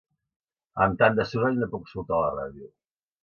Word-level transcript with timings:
Amb 0.85 0.97
tant 1.01 1.19
de 1.19 1.27
soroll 1.33 1.61
no 1.63 1.69
puc 1.75 1.85
escoltar 1.89 2.23
la 2.25 2.31
ràdio. 2.39 2.73